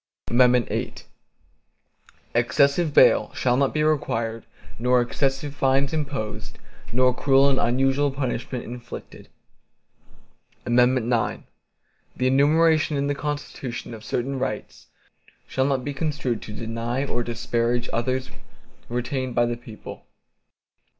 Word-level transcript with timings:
VIII 0.31 0.93
Excessive 2.33 2.91
bail 2.91 3.31
shall 3.35 3.55
not 3.55 3.71
be 3.71 3.83
required 3.83 4.47
nor 4.79 4.99
excessive 4.99 5.53
fines 5.53 5.93
imposed, 5.93 6.57
nor 6.91 7.13
cruel 7.13 7.47
and 7.51 7.59
unusual 7.59 8.09
punishments 8.09 8.65
inflicted. 8.65 9.29
IX 10.65 11.43
The 12.15 12.25
enumeration 12.27 12.97
in 12.97 13.05
the 13.05 13.13
Constitution, 13.13 13.93
of 13.93 14.03
certain 14.03 14.39
rights, 14.39 14.87
shall 15.47 15.65
not 15.65 15.85
be 15.85 15.93
construed 15.93 16.41
to 16.41 16.51
deny 16.51 17.05
or 17.05 17.21
disparage 17.21 17.87
others 17.93 18.31
retained 18.89 19.35
by 19.35 19.45
the 19.45 19.55
people. 19.55 20.07